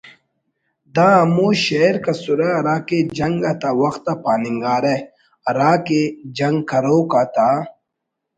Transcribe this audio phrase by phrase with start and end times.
[0.95, 4.95] دا ہمو شئیرک ئسرہ ہراکہ جنگ آتا وخت آ پاننگارہ
[5.45, 6.01] ہرا کہ
[6.37, 7.49] جنگ کروک آتا